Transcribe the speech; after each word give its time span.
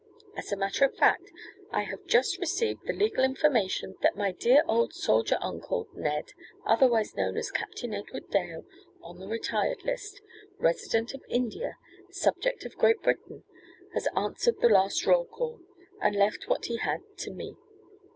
As 0.35 0.51
a 0.51 0.55
matter 0.55 0.83
of 0.83 0.97
fact, 0.97 1.31
I 1.69 1.83
have 1.83 2.07
just 2.07 2.39
received 2.39 2.87
the 2.87 2.91
legal 2.91 3.23
information 3.23 3.97
that 4.01 4.17
my 4.17 4.31
dear 4.31 4.63
old 4.67 4.95
soldier 4.95 5.37
uncle 5.41 5.89
Ned 5.93 6.31
otherwise 6.65 7.13
known 7.15 7.37
as 7.37 7.51
Captain 7.51 7.93
Edward 7.93 8.27
Dale 8.31 8.65
on 9.03 9.19
the 9.19 9.27
retired 9.27 9.85
list, 9.85 10.23
resident 10.57 11.13
of 11.13 11.21
India, 11.29 11.77
subject 12.09 12.65
of 12.65 12.77
Great 12.77 13.03
Britain, 13.03 13.43
has 13.93 14.07
answered 14.15 14.59
the 14.59 14.69
last 14.69 15.05
roll 15.05 15.25
call 15.25 15.59
and 16.01 16.15
left 16.15 16.47
what 16.47 16.65
he 16.65 16.77
had 16.77 17.01
to 17.17 17.29
me. 17.31 17.55